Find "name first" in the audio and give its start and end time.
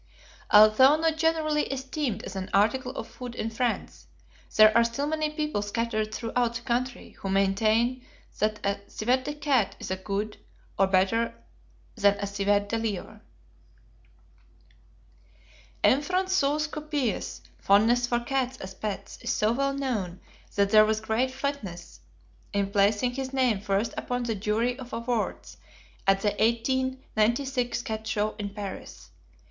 23.33-23.93